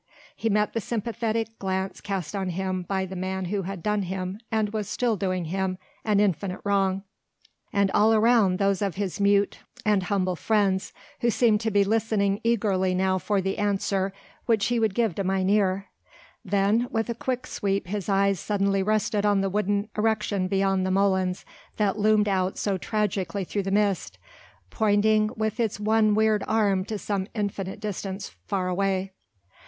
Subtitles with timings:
[0.35, 4.39] He met the sympathetic glance cast on him by the man who had done him
[4.73, 7.03] was still doing him an infinite wrong,
[7.71, 12.39] and all round those of his mute and humble friends who seemed to be listening
[12.43, 14.11] eagerly now for the answer
[14.47, 15.85] which he would give to Mynheer.
[16.43, 20.89] Then with a quick sweep his eyes suddenly rested on the wooden erection beyond the
[20.89, 21.45] molens
[21.77, 24.17] that loomed out so tragically through the mist,
[24.71, 29.11] pointing with its one weird arm to some infinite distance far away.